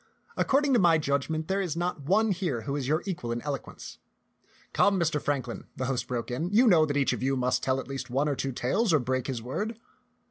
[0.35, 3.39] According to my judg ment there is not one here who is your equal in
[3.43, 3.99] eloquence."
[4.73, 5.21] Come, Mr.
[5.21, 8.09] Franklin," the host broke in," you know that each of you must tell at least
[8.09, 9.77] one or two tales or break his word."